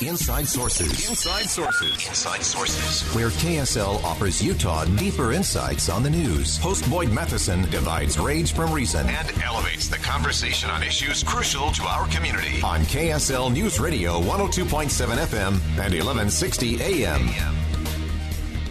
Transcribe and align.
Inside 0.00 0.46
Sources. 0.46 1.08
Inside 1.08 1.46
Sources. 1.50 2.08
Inside 2.08 2.42
Sources. 2.42 3.14
Where 3.14 3.28
KSL 3.28 4.02
offers 4.04 4.42
Utah 4.42 4.84
deeper 4.84 5.32
insights 5.32 5.88
on 5.88 6.02
the 6.02 6.10
news. 6.10 6.56
Host 6.58 6.88
Boyd 6.88 7.10
Matheson 7.10 7.68
divides 7.70 8.18
rage 8.18 8.52
from 8.52 8.72
reason 8.72 9.06
and 9.06 9.42
elevates 9.42 9.88
the 9.88 9.98
conversation 9.98 10.70
on 10.70 10.82
issues 10.82 11.22
crucial 11.22 11.70
to 11.72 11.82
our 11.82 12.06
community. 12.08 12.60
On 12.62 12.80
KSL 12.82 13.52
News 13.52 13.78
Radio 13.80 14.20
102.7 14.20 14.88
FM 15.26 15.52
and 15.52 15.92
1160 15.92 16.80
AM. 16.80 17.28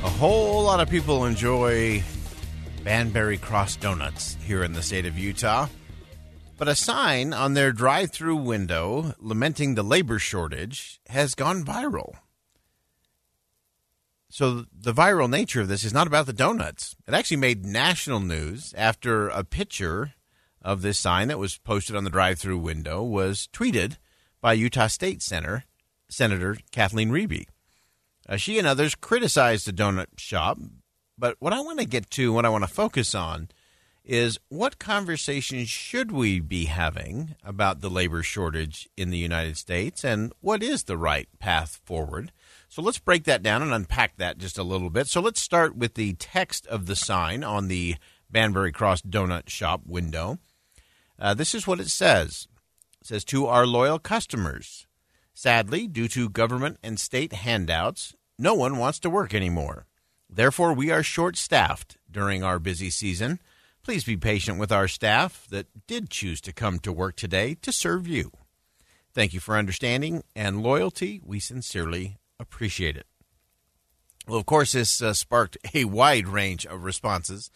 A 0.04 0.10
whole 0.10 0.64
lot 0.64 0.80
of 0.80 0.90
people 0.90 1.26
enjoy 1.26 2.04
Banbury 2.84 3.38
Cross 3.38 3.78
Donuts 3.78 4.38
here 4.46 4.64
in 4.64 4.74
the 4.74 4.82
state 4.82 5.06
of 5.06 5.18
Utah. 5.18 5.68
But 6.58 6.68
a 6.68 6.76
sign 6.76 7.34
on 7.34 7.54
their 7.54 7.72
drive 7.72 8.12
through 8.12 8.36
window 8.38 9.16
lamenting 9.20 9.76
the 9.76 9.84
labor 9.84 10.20
shortage 10.20 11.00
has 11.10 11.36
gone 11.36 11.66
viral. 11.66 12.16
So, 14.30 14.66
the 14.72 14.94
viral 14.94 15.30
nature 15.30 15.62
of 15.62 15.68
this 15.68 15.84
is 15.84 15.94
not 15.94 16.08
about 16.08 16.26
the 16.26 16.34
donuts. 16.34 16.96
It 17.08 17.14
actually 17.14 17.38
made 17.38 17.66
national 17.66 18.20
news 18.20 18.74
after 18.76 19.28
a 19.30 19.44
picture 19.44 20.14
of 20.62 20.82
this 20.82 20.98
sign 20.98 21.28
that 21.28 21.38
was 21.38 21.58
posted 21.58 21.96
on 21.96 22.04
the 22.04 22.10
drive 22.10 22.40
through 22.40 22.58
window 22.58 23.04
was 23.04 23.48
tweeted 23.54 23.98
by 24.42 24.54
Utah 24.54 24.88
State 24.88 25.22
Senator, 25.22 25.66
Senator 26.10 26.58
Kathleen 26.72 27.12
Riebe. 27.12 27.46
Uh, 28.28 28.38
she 28.38 28.58
and 28.58 28.68
others 28.68 28.96
criticized 28.96 29.68
the 29.68 29.74
donut 29.74 30.08
shop, 30.18 30.58
but 31.18 31.36
what 31.40 31.54
I 31.54 31.60
want 31.60 31.80
to 31.80 31.86
get 31.86 32.10
to, 32.12 32.34
what 32.34 32.46
I 32.46 32.50
want 32.50 32.64
to 32.64 32.74
focus 32.74 33.14
on, 33.14 33.50
is 34.04 34.38
what 34.50 34.80
conversations 34.80 35.70
should 35.70 36.12
we 36.12 36.40
be 36.40 36.66
having 36.66 37.36
about 37.44 37.80
the 37.80 37.90
labor 37.90 38.22
shortage 38.22 38.90
in 38.98 39.10
the 39.10 39.18
United 39.18 39.58
States 39.58 40.04
and 40.04 40.34
what 40.42 40.62
is 40.62 40.84
the 40.84 40.98
right 40.98 41.30
path 41.40 41.80
forward? 41.86 42.32
So 42.68 42.82
let's 42.82 43.00
break 43.00 43.24
that 43.26 43.44
down 43.44 43.62
and 43.62 43.74
unpack 43.74 44.18
that 44.18 44.38
just 44.38 44.58
a 44.58 44.64
little 44.64 44.90
bit. 44.90 45.08
So 45.08 45.22
let's 45.22 45.40
start 45.40 45.76
with 45.76 45.94
the 45.94 46.14
text 46.16 46.68
of 46.68 46.86
the 46.86 46.96
sign 46.96 47.44
on 47.44 47.68
the 47.68 47.96
Banbury 48.30 48.72
Cross 48.72 49.04
Donut 49.04 49.48
Shop 49.48 49.82
window. 49.86 50.40
Uh, 51.18 51.34
this 51.34 51.56
is 51.56 51.68
what 51.68 51.80
it 51.80 51.90
says. 51.90 52.48
It 53.00 53.08
says, 53.08 53.24
To 53.26 53.46
our 53.46 53.66
loyal 53.66 54.00
customers, 54.00 54.88
sadly, 55.34 55.88
due 55.88 56.08
to 56.10 56.30
government 56.30 56.78
and 56.84 57.00
state 57.00 57.32
handouts, 57.32 58.16
no 58.40 58.54
one 58.56 58.78
wants 58.78 59.00
to 59.00 59.10
work 59.10 59.34
anymore. 59.34 59.86
Therefore, 60.30 60.74
we 60.74 60.90
are 60.90 61.04
short 61.04 61.38
staffed 61.38 61.98
during 62.10 62.44
our 62.44 62.58
busy 62.58 62.90
season. 62.90 63.40
Please 63.84 64.06
be 64.06 64.16
patient 64.16 64.58
with 64.60 64.72
our 64.72 64.88
staff 64.88 65.46
that 65.50 65.68
did 65.88 66.10
choose 66.10 66.40
to 66.40 66.54
come 66.54 66.80
to 66.80 66.94
work 66.94 67.18
today 67.18 67.54
to 67.56 67.74
serve 67.74 68.08
you. 68.08 68.32
Thank 69.14 69.34
you 69.34 69.42
for 69.42 69.58
understanding 69.58 70.24
and 70.34 70.64
loyalty. 70.64 71.20
We 71.22 71.42
sincerely 71.42 72.16
appreciate 72.40 72.96
it. 72.96 73.06
Well, 74.26 74.40
of 74.40 74.46
course, 74.46 74.72
this 74.72 75.02
uh, 75.02 75.14
sparked 75.14 75.58
a 75.74 75.84
wide 75.84 76.30
range 76.30 76.66
of 76.66 76.86
responses 76.86 77.52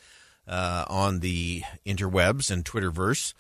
uh, 0.46 0.84
on 0.90 1.22
the 1.22 1.64
interwebs 1.86 2.52
and 2.52 2.66
Twitterverse. 2.66 3.34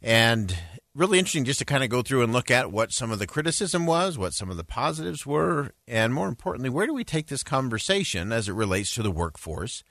And 0.00 0.56
really 0.94 1.18
interesting 1.18 1.44
just 1.44 1.58
to 1.58 1.64
kind 1.64 1.82
of 1.82 1.90
go 1.90 2.02
through 2.02 2.22
and 2.22 2.32
look 2.32 2.52
at 2.52 2.70
what 2.70 2.92
some 2.92 3.10
of 3.10 3.18
the 3.18 3.26
criticism 3.26 3.84
was, 3.84 4.16
what 4.16 4.32
some 4.32 4.48
of 4.48 4.56
the 4.56 4.62
positives 4.62 5.26
were, 5.26 5.72
and 5.88 6.14
more 6.14 6.28
importantly, 6.28 6.70
where 6.70 6.86
do 6.86 6.94
we 6.94 7.02
take 7.02 7.26
this 7.26 7.42
conversation 7.42 8.30
as 8.30 8.48
it 8.48 8.52
relates 8.52 8.94
to 8.94 9.02
the 9.02 9.10
workforce 9.10 9.82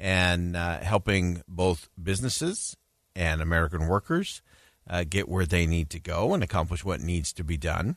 and 0.00 0.56
uh, 0.56 0.78
helping 0.78 1.42
both 1.46 1.90
businesses 2.02 2.76
and 3.14 3.42
American 3.42 3.86
workers 3.86 4.40
uh, 4.88 5.04
get 5.08 5.28
where 5.28 5.44
they 5.44 5.66
need 5.66 5.90
to 5.90 6.00
go 6.00 6.32
and 6.32 6.42
accomplish 6.42 6.84
what 6.84 7.00
needs 7.00 7.32
to 7.34 7.44
be 7.44 7.58
done. 7.58 7.96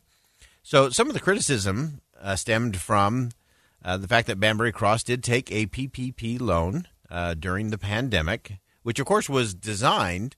So, 0.61 0.89
some 0.89 1.07
of 1.07 1.13
the 1.13 1.19
criticism 1.21 2.01
uh, 2.21 2.35
stemmed 2.35 2.77
from 2.77 3.29
uh, 3.83 3.97
the 3.97 4.07
fact 4.07 4.27
that 4.27 4.39
Banbury 4.39 4.71
Cross 4.71 5.03
did 5.03 5.23
take 5.23 5.51
a 5.51 5.67
PPP 5.67 6.39
loan 6.39 6.87
uh, 7.09 7.33
during 7.33 7.69
the 7.69 7.77
pandemic, 7.77 8.59
which, 8.83 8.99
of 8.99 9.05
course, 9.05 9.29
was 9.29 9.53
designed 9.53 10.35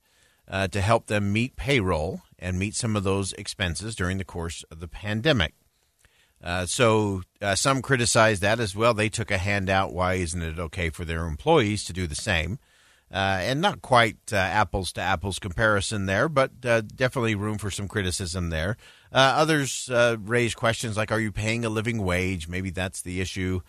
uh, 0.47 0.67
to 0.67 0.81
help 0.81 1.07
them 1.07 1.33
meet 1.33 1.55
payroll 1.55 2.21
and 2.37 2.59
meet 2.59 2.75
some 2.75 2.95
of 2.95 3.03
those 3.03 3.33
expenses 3.33 3.95
during 3.95 4.17
the 4.17 4.23
course 4.23 4.63
of 4.69 4.79
the 4.79 4.87
pandemic. 4.87 5.53
Uh, 6.43 6.65
so 6.65 7.23
uh, 7.41 7.55
some 7.55 7.81
criticize 7.81 8.39
that 8.39 8.59
as 8.59 8.75
well. 8.75 8.93
They 8.93 9.09
took 9.09 9.31
a 9.31 9.37
handout. 9.37 9.93
Why 9.93 10.15
isn't 10.15 10.41
it 10.41 10.59
okay 10.59 10.89
for 10.89 11.03
their 11.03 11.25
employees 11.25 11.83
to 11.85 11.93
do 11.93 12.05
the 12.05 12.15
same? 12.15 12.59
Uh, 13.11 13.37
and 13.41 13.61
not 13.61 13.81
quite 13.81 14.17
uh, 14.33 14.35
apples 14.35 14.91
to 14.91 15.01
apples 15.01 15.39
comparison 15.39 16.05
there, 16.05 16.27
but 16.27 16.51
uh, 16.65 16.81
definitely 16.81 17.35
room 17.35 17.57
for 17.57 17.71
some 17.71 17.87
criticism 17.87 18.49
there. 18.49 18.77
others 19.11 19.89
raise 20.19 20.53
questions 20.55 20.97
like, 20.97 21.11
are 21.11 21.19
you 21.19 21.31
paying 21.31 21.63
a 21.63 21.69
living 21.69 22.03
wage? 22.03 22.47
Maybe 22.47 22.71
that's 22.71 23.01
the 23.01 23.21
issue. 23.21 23.61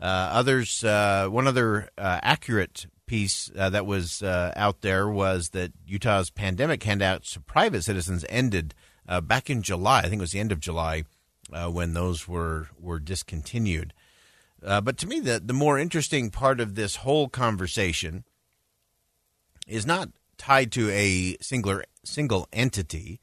others, 0.00 0.82
one 0.82 1.48
other 1.48 1.88
accurate 1.98 2.86
piece 3.06 3.50
that 3.54 3.86
was 3.86 4.22
out 4.22 4.82
there 4.82 5.08
was 5.08 5.48
that 5.50 5.72
Utah's 5.86 6.30
pandemic 6.30 6.82
handouts 6.82 7.32
to 7.32 7.40
private 7.40 7.82
citizens 7.82 8.24
ended 8.28 8.74
back 9.22 9.50
in 9.50 9.62
July. 9.62 10.00
I 10.00 10.02
think 10.02 10.20
it 10.20 10.20
was 10.20 10.32
the 10.32 10.40
end 10.40 10.52
of 10.52 10.60
July 10.60 11.04
uh, 11.52 11.68
when 11.68 11.94
those 11.94 12.28
were 12.28 12.68
were 12.78 13.00
discontinued. 13.00 13.94
Uh, 14.64 14.80
but 14.80 14.96
to 14.98 15.06
me, 15.06 15.20
the 15.20 15.40
the 15.44 15.52
more 15.52 15.78
interesting 15.78 16.30
part 16.30 16.60
of 16.60 16.74
this 16.74 16.96
whole 16.96 17.28
conversation 17.28 18.24
is 19.66 19.86
not 19.86 20.10
tied 20.38 20.72
to 20.72 20.90
a 20.90 21.36
singular 21.40 21.84
single 22.04 22.48
entity 22.52 23.20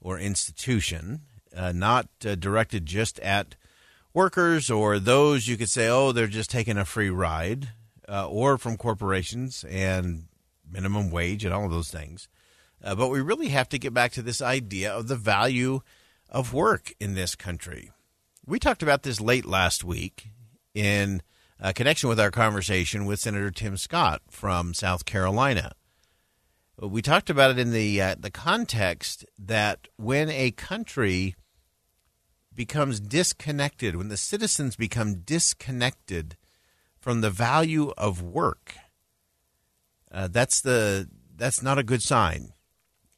or 0.00 0.18
institution, 0.18 1.22
uh, 1.56 1.72
not 1.72 2.08
uh, 2.26 2.34
directed 2.34 2.86
just 2.86 3.18
at 3.20 3.54
workers 4.14 4.70
or 4.70 4.98
those 4.98 5.48
you 5.48 5.56
could 5.56 5.70
say, 5.70 5.88
oh, 5.88 6.12
they're 6.12 6.26
just 6.26 6.50
taking 6.50 6.76
a 6.76 6.84
free 6.84 7.10
ride, 7.10 7.70
uh, 8.08 8.28
or 8.28 8.58
from 8.58 8.76
corporations 8.76 9.64
and 9.68 10.24
minimum 10.70 11.10
wage 11.10 11.44
and 11.44 11.54
all 11.54 11.64
of 11.64 11.70
those 11.70 11.90
things. 11.90 12.28
Uh, 12.82 12.94
but 12.94 13.08
we 13.08 13.20
really 13.20 13.48
have 13.48 13.68
to 13.68 13.78
get 13.78 13.94
back 13.94 14.12
to 14.12 14.22
this 14.22 14.42
idea 14.42 14.92
of 14.92 15.08
the 15.08 15.16
value 15.16 15.80
of 16.32 16.54
work 16.54 16.92
in 16.98 17.14
this 17.14 17.36
country. 17.36 17.92
We 18.44 18.58
talked 18.58 18.82
about 18.82 19.04
this 19.04 19.20
late 19.20 19.44
last 19.44 19.84
week 19.84 20.30
in 20.74 21.22
uh, 21.60 21.72
connection 21.72 22.08
with 22.08 22.18
our 22.18 22.32
conversation 22.32 23.04
with 23.04 23.20
Senator 23.20 23.50
Tim 23.52 23.76
Scott 23.76 24.22
from 24.28 24.74
South 24.74 25.04
Carolina. 25.04 25.72
We 26.78 27.02
talked 27.02 27.30
about 27.30 27.52
it 27.52 27.58
in 27.58 27.70
the 27.70 28.00
uh, 28.00 28.16
the 28.18 28.30
context 28.30 29.24
that 29.38 29.86
when 29.96 30.30
a 30.30 30.50
country 30.50 31.36
becomes 32.52 32.98
disconnected, 32.98 33.94
when 33.94 34.08
the 34.08 34.16
citizens 34.16 34.74
become 34.74 35.20
disconnected 35.20 36.36
from 36.98 37.20
the 37.20 37.30
value 37.30 37.92
of 37.96 38.22
work, 38.22 38.74
uh, 40.10 40.28
that's 40.28 40.60
the 40.60 41.08
that's 41.36 41.62
not 41.62 41.78
a 41.78 41.84
good 41.84 42.02
sign 42.02 42.54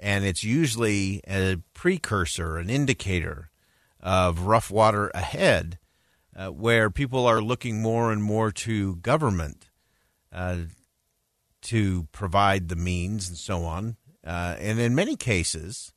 and 0.04 0.26
it's 0.26 0.44
usually 0.44 1.22
a 1.26 1.56
precursor, 1.72 2.58
an 2.58 2.68
indicator 2.68 3.48
of 4.00 4.40
rough 4.40 4.70
water 4.70 5.10
ahead, 5.14 5.78
uh, 6.36 6.48
where 6.48 6.90
people 6.90 7.26
are 7.26 7.40
looking 7.40 7.80
more 7.80 8.12
and 8.12 8.22
more 8.22 8.52
to 8.52 8.96
government 8.96 9.70
uh, 10.30 10.58
to 11.62 12.06
provide 12.12 12.68
the 12.68 12.76
means 12.76 13.30
and 13.30 13.38
so 13.38 13.62
on. 13.62 13.96
Uh, 14.22 14.56
and 14.58 14.78
in 14.78 14.94
many 14.94 15.16
cases, 15.16 15.94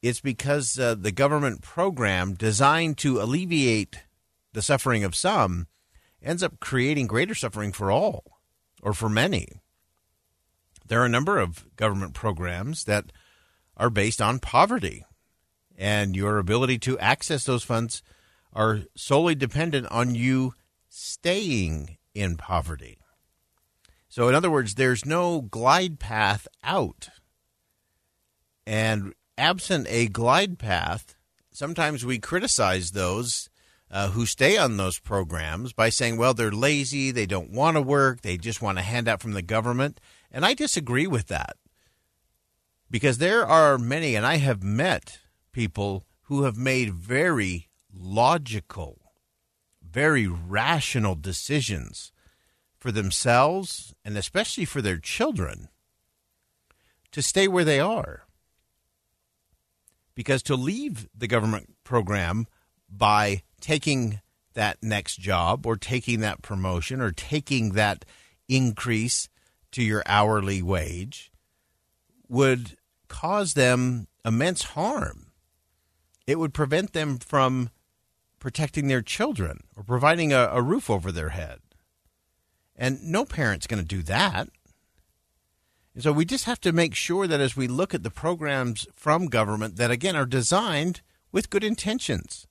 it's 0.00 0.20
because 0.20 0.78
uh, 0.78 0.94
the 0.94 1.10
government 1.10 1.62
program 1.62 2.34
designed 2.34 2.96
to 2.98 3.20
alleviate 3.20 4.04
the 4.52 4.62
suffering 4.62 5.02
of 5.02 5.16
some 5.16 5.66
ends 6.22 6.44
up 6.44 6.60
creating 6.60 7.08
greater 7.08 7.34
suffering 7.34 7.72
for 7.72 7.90
all 7.90 8.38
or 8.84 8.92
for 8.92 9.08
many. 9.08 9.48
There 10.86 11.00
are 11.00 11.06
a 11.06 11.10
number 11.10 11.38
of 11.38 11.64
government 11.76 12.14
programs 12.14 12.84
that 12.84 13.12
are 13.76 13.90
based 13.90 14.20
on 14.20 14.38
poverty, 14.38 15.04
and 15.76 16.14
your 16.14 16.38
ability 16.38 16.78
to 16.80 16.98
access 16.98 17.44
those 17.44 17.64
funds 17.64 18.02
are 18.52 18.80
solely 18.96 19.34
dependent 19.34 19.86
on 19.90 20.14
you 20.14 20.54
staying 20.88 21.98
in 22.14 22.36
poverty. 22.36 22.98
So, 24.08 24.28
in 24.28 24.34
other 24.34 24.50
words, 24.50 24.76
there's 24.76 25.04
no 25.04 25.40
glide 25.40 25.98
path 25.98 26.46
out. 26.62 27.08
And 28.64 29.12
absent 29.36 29.88
a 29.90 30.06
glide 30.06 30.58
path, 30.58 31.16
sometimes 31.50 32.04
we 32.04 32.18
criticize 32.18 32.92
those 32.92 33.50
uh, 33.90 34.10
who 34.10 34.24
stay 34.26 34.56
on 34.56 34.76
those 34.76 34.98
programs 34.98 35.72
by 35.72 35.88
saying, 35.88 36.16
well, 36.16 36.34
they're 36.34 36.52
lazy, 36.52 37.10
they 37.10 37.26
don't 37.26 37.50
want 37.50 37.76
to 37.76 37.82
work, 37.82 38.22
they 38.22 38.36
just 38.36 38.62
want 38.62 38.78
a 38.78 38.82
handout 38.82 39.20
from 39.20 39.32
the 39.32 39.42
government. 39.42 40.00
And 40.34 40.44
I 40.44 40.52
disagree 40.52 41.06
with 41.06 41.28
that 41.28 41.56
because 42.90 43.18
there 43.18 43.46
are 43.46 43.78
many, 43.78 44.16
and 44.16 44.26
I 44.26 44.38
have 44.38 44.64
met 44.64 45.20
people 45.52 46.06
who 46.22 46.42
have 46.42 46.56
made 46.56 46.92
very 46.92 47.68
logical, 47.92 49.12
very 49.80 50.26
rational 50.26 51.14
decisions 51.14 52.10
for 52.80 52.90
themselves 52.90 53.94
and 54.04 54.18
especially 54.18 54.64
for 54.64 54.82
their 54.82 54.98
children 54.98 55.68
to 57.12 57.22
stay 57.22 57.46
where 57.46 57.64
they 57.64 57.78
are. 57.78 58.22
Because 60.16 60.42
to 60.42 60.56
leave 60.56 61.08
the 61.16 61.28
government 61.28 61.74
program 61.84 62.48
by 62.90 63.44
taking 63.60 64.20
that 64.54 64.78
next 64.82 65.20
job 65.20 65.64
or 65.64 65.76
taking 65.76 66.18
that 66.20 66.42
promotion 66.42 67.00
or 67.00 67.12
taking 67.12 67.70
that 67.74 68.04
increase 68.48 69.28
to 69.74 69.82
your 69.82 70.02
hourly 70.06 70.62
wage 70.62 71.32
would 72.28 72.76
cause 73.08 73.54
them 73.54 74.06
immense 74.24 74.62
harm. 74.62 75.32
It 76.26 76.38
would 76.38 76.54
prevent 76.54 76.92
them 76.92 77.18
from 77.18 77.70
protecting 78.38 78.88
their 78.88 79.02
children 79.02 79.64
or 79.76 79.82
providing 79.82 80.32
a, 80.32 80.48
a 80.52 80.62
roof 80.62 80.88
over 80.88 81.10
their 81.10 81.30
head. 81.30 81.58
And 82.76 83.02
no 83.04 83.24
parent's 83.24 83.66
going 83.66 83.82
to 83.82 83.96
do 83.96 84.02
that. 84.02 84.48
And 85.94 86.02
so 86.02 86.12
we 86.12 86.24
just 86.24 86.44
have 86.44 86.60
to 86.60 86.72
make 86.72 86.94
sure 86.94 87.26
that 87.26 87.40
as 87.40 87.56
we 87.56 87.68
look 87.68 87.94
at 87.94 88.02
the 88.02 88.10
programs 88.10 88.86
from 88.94 89.26
government 89.26 89.76
that 89.76 89.90
again 89.90 90.16
are 90.16 90.26
designed 90.26 91.02
with 91.32 91.50
good 91.50 91.64
intentions 91.64 92.46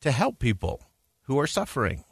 to 0.00 0.10
help 0.10 0.38
people 0.38 0.82
who 1.22 1.38
are 1.38 1.46
suffering. 1.46 2.04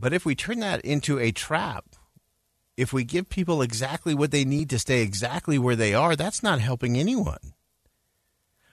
But 0.00 0.12
if 0.12 0.24
we 0.24 0.34
turn 0.34 0.60
that 0.60 0.80
into 0.82 1.18
a 1.18 1.32
trap, 1.32 1.84
if 2.76 2.92
we 2.92 3.02
give 3.02 3.28
people 3.28 3.60
exactly 3.60 4.14
what 4.14 4.30
they 4.30 4.44
need 4.44 4.70
to 4.70 4.78
stay 4.78 5.02
exactly 5.02 5.58
where 5.58 5.74
they 5.74 5.94
are, 5.94 6.14
that's 6.14 6.42
not 6.42 6.60
helping 6.60 6.96
anyone. 6.96 7.54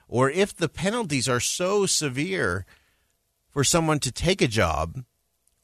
Or 0.08 0.30
if 0.30 0.56
the 0.56 0.70
penalties 0.70 1.28
are 1.28 1.40
so 1.40 1.88
severe 1.88 2.66
for 3.50 3.64
someone 3.64 4.00
to 4.00 4.12
take 4.12 4.42
a 4.42 4.48
job 4.48 5.04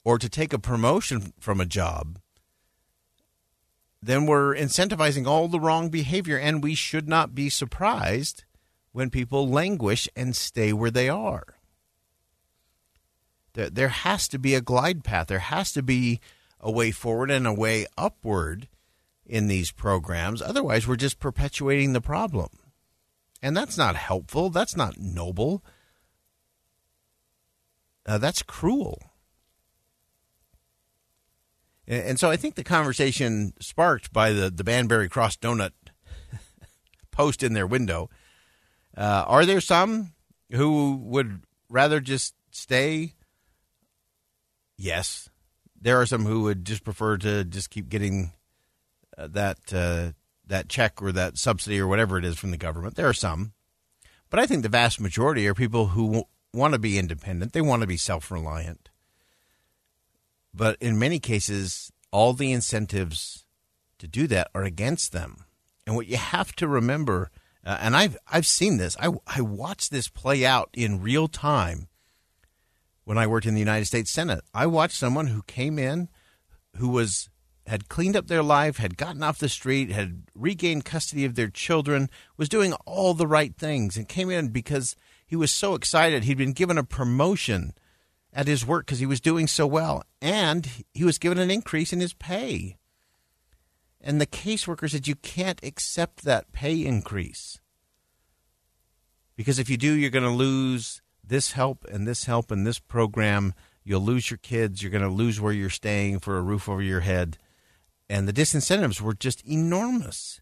or 0.03 0.17
to 0.17 0.27
take 0.27 0.53
a 0.53 0.59
promotion 0.59 1.33
from 1.39 1.61
a 1.61 1.65
job, 1.65 2.19
then 4.01 4.25
we're 4.25 4.55
incentivizing 4.55 5.27
all 5.27 5.47
the 5.47 5.59
wrong 5.59 5.89
behavior, 5.89 6.37
and 6.37 6.63
we 6.63 6.73
should 6.73 7.07
not 7.07 7.35
be 7.35 7.49
surprised 7.49 8.43
when 8.91 9.11
people 9.11 9.47
languish 9.47 10.09
and 10.15 10.35
stay 10.35 10.73
where 10.73 10.89
they 10.89 11.07
are. 11.07 11.43
There 13.53 13.89
has 13.89 14.27
to 14.29 14.39
be 14.39 14.55
a 14.55 14.61
glide 14.61 15.03
path. 15.03 15.27
There 15.27 15.39
has 15.39 15.71
to 15.73 15.83
be 15.83 16.19
a 16.59 16.71
way 16.71 16.91
forward 16.91 17.31
and 17.31 17.45
a 17.45 17.53
way 17.53 17.85
upward 17.97 18.67
in 19.25 19.47
these 19.47 19.71
programs. 19.71 20.41
Otherwise, 20.41 20.87
we're 20.87 20.95
just 20.95 21.19
perpetuating 21.19 21.93
the 21.93 22.01
problem. 22.01 22.49
And 23.41 23.57
that's 23.57 23.77
not 23.77 23.95
helpful. 23.95 24.49
That's 24.49 24.77
not 24.77 24.97
noble. 24.97 25.63
Uh, 28.05 28.17
that's 28.17 28.41
cruel. 28.43 28.99
And, 31.87 32.03
and, 32.03 32.19
so 32.19 32.29
I 32.29 32.37
think 32.37 32.55
the 32.55 32.63
conversation 32.63 33.53
sparked 33.59 34.13
by 34.13 34.31
the, 34.31 34.49
the 34.49 34.63
Banbury 34.63 35.09
Cross 35.09 35.37
Donut 35.37 35.71
post 37.11 37.43
in 37.43 37.53
their 37.53 37.67
window 37.67 38.09
uh, 38.95 39.23
are 39.27 39.45
there 39.45 39.61
some 39.61 40.13
who 40.51 40.97
would 40.97 41.43
rather 41.69 41.99
just 41.99 42.35
stay? 42.51 43.15
Yes. 44.81 45.29
There 45.79 46.01
are 46.01 46.07
some 46.07 46.25
who 46.25 46.41
would 46.43 46.65
just 46.65 46.83
prefer 46.83 47.17
to 47.17 47.43
just 47.43 47.69
keep 47.69 47.87
getting 47.87 48.33
uh, 49.15 49.27
that 49.27 49.57
uh, 49.71 50.13
that 50.47 50.69
check 50.69 51.01
or 51.01 51.11
that 51.11 51.37
subsidy 51.37 51.79
or 51.79 51.87
whatever 51.87 52.17
it 52.17 52.25
is 52.25 52.37
from 52.37 52.49
the 52.49 52.57
government. 52.57 52.95
There 52.95 53.07
are 53.07 53.13
some, 53.13 53.53
but 54.31 54.39
I 54.39 54.47
think 54.47 54.63
the 54.63 54.69
vast 54.69 54.99
majority 54.99 55.47
are 55.47 55.53
people 55.53 55.87
who 55.87 56.07
w- 56.07 56.23
want 56.51 56.73
to 56.73 56.79
be 56.79 56.97
independent. 56.97 57.53
They 57.53 57.61
want 57.61 57.81
to 57.81 57.87
be 57.87 57.97
self 57.97 58.31
reliant. 58.31 58.89
But 60.53 60.77
in 60.81 60.97
many 60.97 61.19
cases, 61.19 61.91
all 62.11 62.33
the 62.33 62.51
incentives 62.51 63.45
to 63.99 64.07
do 64.07 64.25
that 64.27 64.49
are 64.55 64.63
against 64.63 65.11
them. 65.11 65.45
And 65.85 65.95
what 65.95 66.07
you 66.07 66.17
have 66.17 66.53
to 66.55 66.67
remember 66.67 67.29
uh, 67.63 67.77
and 67.81 67.95
I've 67.95 68.17
I've 68.27 68.47
seen 68.47 68.77
this. 68.77 68.97
I 68.99 69.11
I 69.27 69.41
watched 69.41 69.91
this 69.91 70.07
play 70.07 70.43
out 70.43 70.69
in 70.73 71.01
real 71.01 71.27
time 71.27 71.87
when 73.03 73.17
I 73.17 73.27
worked 73.27 73.45
in 73.45 73.53
the 73.53 73.59
United 73.59 73.85
States 73.85 74.11
Senate. 74.11 74.41
I 74.53 74.67
watched 74.67 74.97
someone 74.97 75.27
who 75.27 75.43
came 75.43 75.79
in 75.79 76.09
who 76.77 76.89
was 76.89 77.29
had 77.67 77.89
cleaned 77.89 78.15
up 78.15 78.27
their 78.27 78.43
life, 78.43 78.77
had 78.77 78.97
gotten 78.97 79.23
off 79.23 79.37
the 79.37 79.47
street, 79.47 79.91
had 79.91 80.23
regained 80.33 80.83
custody 80.83 81.25
of 81.25 81.35
their 81.35 81.47
children, 81.47 82.09
was 82.35 82.49
doing 82.49 82.73
all 82.85 83.13
the 83.13 83.27
right 83.27 83.55
things 83.55 83.95
and 83.95 84.09
came 84.09 84.29
in 84.29 84.49
because 84.49 84.95
he 85.25 85.35
was 85.35 85.51
so 85.51 85.75
excited. 85.75 86.23
He'd 86.23 86.37
been 86.37 86.53
given 86.53 86.77
a 86.77 86.83
promotion 86.83 87.73
at 88.33 88.47
his 88.47 88.65
work 88.65 88.85
because 88.85 88.99
he 88.99 89.05
was 89.05 89.21
doing 89.21 89.47
so 89.47 89.67
well 89.67 90.03
and 90.21 90.67
he 90.93 91.03
was 91.03 91.17
given 91.17 91.37
an 91.37 91.51
increase 91.51 91.93
in 91.93 91.99
his 91.99 92.13
pay. 92.13 92.77
And 94.01 94.19
the 94.19 94.27
caseworker 94.27 94.89
said 94.89 95.07
you 95.07 95.15
can't 95.15 95.63
accept 95.63 96.23
that 96.23 96.51
pay 96.51 96.83
increase. 96.83 97.59
Because 99.35 99.59
if 99.59 99.69
you 99.69 99.77
do, 99.77 99.93
you're 99.93 100.09
going 100.09 100.23
to 100.23 100.29
lose 100.29 101.01
this 101.31 101.53
help 101.53 101.85
and 101.85 102.05
this 102.05 102.25
help 102.25 102.51
and 102.51 102.67
this 102.67 102.77
program. 102.77 103.53
You'll 103.83 104.01
lose 104.01 104.29
your 104.29 104.37
kids. 104.37 104.83
You're 104.83 104.91
going 104.91 105.01
to 105.01 105.09
lose 105.09 105.39
where 105.39 105.53
you're 105.53 105.69
staying 105.69 106.19
for 106.19 106.37
a 106.37 106.41
roof 106.41 106.67
over 106.67 106.81
your 106.81 106.99
head. 106.99 107.37
And 108.09 108.27
the 108.27 108.33
disincentives 108.33 108.99
were 108.99 109.13
just 109.13 109.41
enormous. 109.47 110.41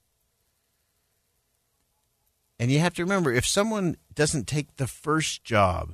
And 2.59 2.71
you 2.71 2.79
have 2.79 2.95
to 2.95 3.03
remember 3.03 3.31
if 3.31 3.45
someone 3.45 3.97
doesn't 4.13 4.47
take 4.47 4.75
the 4.75 4.87
first 4.87 5.43
job, 5.43 5.93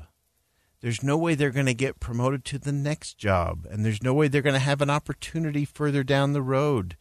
there's 0.80 1.04
no 1.04 1.18
way 1.18 1.36
they're 1.36 1.52
going 1.52 1.66
to 1.66 1.74
get 1.74 2.00
promoted 2.00 2.46
to 2.46 2.58
the 2.58 2.72
next 2.72 3.18
job. 3.18 3.68
And 3.70 3.84
there's 3.84 4.02
no 4.02 4.14
way 4.14 4.30
they're 4.30 4.42
going 4.42 4.54
to 4.54 4.60
have 4.60 4.82
an 4.82 4.90
opportunity 4.90 5.66
further 5.66 6.04
down 6.04 6.32
the 6.32 6.42
road 6.42 6.96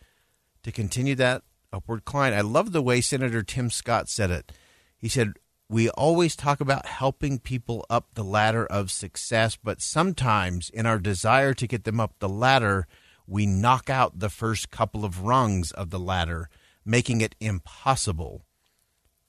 to 0.65 0.73
continue 0.73 1.15
that 1.15 1.43
upward 1.73 2.05
climb. 2.05 2.35
I 2.35 2.41
love 2.41 2.73
the 2.73 2.83
way 2.83 3.01
Senator 3.01 3.45
Tim 3.45 3.71
Scott 3.71 4.09
said 4.09 4.33
it. 4.33 4.51
He 4.97 5.09
said, 5.09 5.35
We 5.69 5.89
always 5.91 6.37
talk 6.37 6.61
about 6.61 6.87
helping 6.87 7.39
people 7.39 7.87
up 7.89 8.09
the 8.15 8.23
ladder 8.23 8.67
of 8.67 8.91
success, 8.91 9.57
but 9.57 9.81
sometimes 9.81 10.69
in 10.69 10.85
our 10.85 10.99
desire 10.99 11.55
to 11.55 11.67
get 11.67 11.85
them 11.85 11.99
up 11.99 12.19
the 12.19 12.29
ladder, 12.29 12.87
we 13.27 13.47
knock 13.47 13.89
out 13.89 14.19
the 14.19 14.29
first 14.29 14.71
couple 14.71 15.07
of 15.07 15.23
rungs 15.23 15.73
of 15.73 15.89
the 15.89 15.99
ladder, 15.99 16.51
making 16.85 17.23
it 17.23 17.35
impossible 17.41 18.45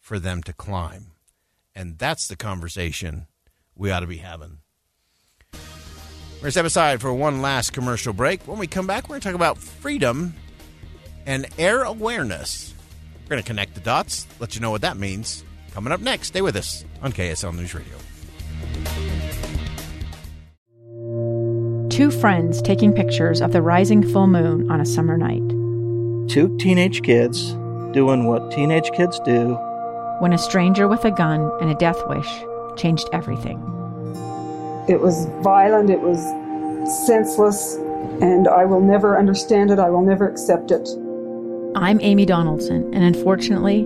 for 0.01 0.19
them 0.19 0.43
to 0.43 0.51
climb. 0.51 1.11
And 1.73 1.97
that's 1.97 2.27
the 2.27 2.35
conversation 2.35 3.27
we 3.73 3.89
ought 3.89 4.01
to 4.01 4.07
be 4.07 4.17
having. 4.17 4.59
We're 5.53 5.59
going 6.41 6.43
to 6.43 6.51
step 6.51 6.65
aside 6.65 6.99
for 6.99 7.13
one 7.13 7.41
last 7.41 7.71
commercial 7.71 8.11
break. 8.11 8.45
When 8.45 8.59
we 8.59 8.67
come 8.67 8.87
back, 8.87 9.05
we're 9.05 9.13
going 9.13 9.21
to 9.21 9.27
talk 9.29 9.35
about 9.35 9.57
freedom 9.57 10.33
and 11.25 11.47
air 11.57 11.83
awareness. 11.83 12.73
We're 13.23 13.29
going 13.29 13.41
to 13.41 13.47
connect 13.47 13.73
the 13.73 13.79
dots, 13.79 14.27
let 14.39 14.53
you 14.53 14.61
know 14.61 14.69
what 14.69 14.81
that 14.81 14.97
means. 14.97 15.45
Coming 15.75 15.91
up 15.91 15.99
next, 15.99 16.27
stay 16.27 16.41
with 16.41 16.55
us 16.55 16.85
on 17.01 17.11
KSL 17.11 17.53
News 17.53 17.75
Radio. 17.75 17.97
Two 21.89 22.11
friends 22.11 22.61
taking 22.61 22.93
pictures 22.93 23.41
of 23.41 23.51
the 23.51 23.61
rising 23.61 24.01
full 24.01 24.27
moon 24.27 24.71
on 24.71 24.79
a 24.79 24.85
summer 24.85 25.17
night. 25.17 25.43
Two 26.29 26.55
teenage 26.59 27.03
kids 27.03 27.51
doing 27.91 28.25
what 28.25 28.51
teenage 28.51 28.89
kids 28.93 29.19
do. 29.25 29.55
When 30.19 30.31
a 30.31 30.37
stranger 30.37 30.87
with 30.87 31.03
a 31.03 31.11
gun 31.11 31.51
and 31.59 31.69
a 31.69 31.75
death 31.75 32.01
wish 32.07 32.43
changed 32.77 33.09
everything. 33.11 33.57
It 34.87 35.01
was 35.01 35.25
violent, 35.43 35.89
it 35.89 35.99
was 35.99 36.21
senseless, 37.05 37.75
and 38.21 38.47
I 38.47 38.63
will 38.63 38.79
never 38.79 39.19
understand 39.19 39.71
it, 39.71 39.79
I 39.79 39.89
will 39.89 40.05
never 40.05 40.25
accept 40.25 40.71
it. 40.71 40.87
I'm 41.75 41.99
Amy 41.99 42.25
Donaldson, 42.25 42.93
and 42.93 43.03
unfortunately, 43.03 43.85